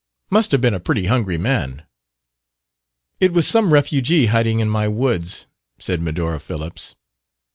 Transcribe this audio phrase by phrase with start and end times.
[0.31, 1.83] "Must have been a pretty hungry man."
[3.19, 5.45] "It was some refugee hiding in my woods,"
[5.77, 6.95] said Medora Phillips.